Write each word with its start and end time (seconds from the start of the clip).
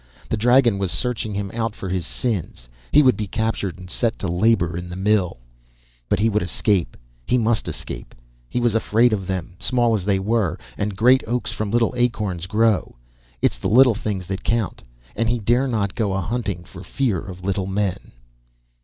The 0.29 0.35
dragon 0.35 0.79
was 0.79 0.91
searching 0.91 1.35
him 1.35 1.51
out 1.53 1.75
for 1.75 1.87
his 1.89 2.07
sins; 2.07 2.67
he 2.91 3.03
would 3.03 3.15
be 3.15 3.27
captured 3.27 3.77
and 3.77 3.87
set 3.87 4.17
to 4.17 4.27
labor 4.27 4.75
in 4.75 4.89
the 4.89 4.95
mill. 4.95 5.37
But 6.09 6.17
he 6.17 6.27
would 6.27 6.41
escape, 6.41 6.97
he 7.27 7.37
must 7.37 7.67
escape! 7.67 8.15
He 8.49 8.59
was 8.59 8.73
afraid 8.73 9.13
of 9.13 9.27
them, 9.27 9.55
small 9.59 9.93
as 9.93 10.03
they 10.05 10.17
were, 10.17 10.57
and 10.75 10.95
great 10.97 11.23
oaks 11.27 11.51
from 11.51 11.69
little 11.69 11.93
acorns 11.95 12.47
grow, 12.47 12.95
it's 13.43 13.59
the 13.59 13.69
little 13.69 13.93
things 13.93 14.25
that 14.25 14.43
count, 14.43 14.81
and 15.15 15.29
he 15.29 15.37
dare 15.37 15.67
not 15.67 15.93
go 15.93 16.13
a 16.13 16.19
hunting 16.21 16.63
for 16.63 16.83
fear 16.83 17.19
of 17.19 17.43
little 17.45 17.67
men. 17.67 18.11